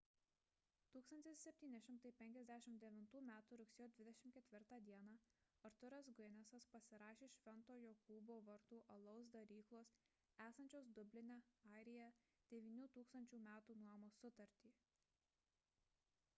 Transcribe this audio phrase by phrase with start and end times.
[0.99, 3.19] 1759 m.
[3.59, 4.95] rugsėjo 24 d.
[5.69, 7.75] arthuras guinnessas pasirašė šv.
[7.83, 9.93] jokūbo vartų alaus daryklos
[10.47, 11.39] esančios dubline
[11.75, 12.09] airija
[12.55, 14.73] 9 000 metų nuomos sutartį